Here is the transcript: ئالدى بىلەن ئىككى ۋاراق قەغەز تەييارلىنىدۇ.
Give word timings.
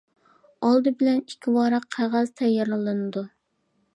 ئالدى 0.67 0.93
بىلەن 1.01 1.19
ئىككى 1.19 1.53
ۋاراق 1.59 1.85
قەغەز 1.97 2.33
تەييارلىنىدۇ. 2.43 3.27